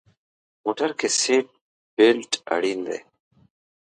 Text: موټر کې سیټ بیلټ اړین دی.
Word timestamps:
موټر 0.63 0.89
کې 0.99 1.07
سیټ 1.19 1.47
بیلټ 1.95 2.31
اړین 2.53 2.79
دی. 2.87 2.99